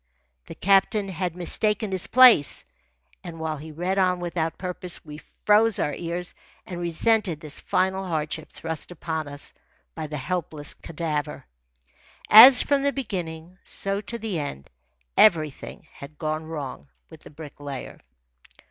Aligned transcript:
The 0.47 0.55
captain 0.55 1.09
had 1.09 1.35
mistaken 1.35 1.91
his 1.91 2.07
place, 2.07 2.65
and 3.23 3.39
while 3.39 3.57
he 3.57 3.71
read 3.71 3.99
on 3.99 4.19
without 4.19 4.57
purpose 4.57 5.05
we 5.05 5.19
froze 5.45 5.77
our 5.77 5.93
ears 5.93 6.33
and 6.65 6.79
resented 6.81 7.39
this 7.39 7.59
final 7.59 8.03
hardship 8.07 8.49
thrust 8.49 8.89
upon 8.89 9.27
us 9.27 9.53
by 9.93 10.07
the 10.07 10.17
helpless 10.17 10.73
cadaver. 10.73 11.45
As 12.31 12.63
from 12.63 12.81
the 12.81 12.91
beginning, 12.91 13.59
so 13.63 14.01
to 14.01 14.17
the 14.17 14.39
end, 14.39 14.71
everything 15.17 15.87
had 15.91 16.17
gone 16.17 16.45
wrong 16.45 16.87
with 17.11 17.19
the 17.21 17.29
Bricklayer. 17.29 17.99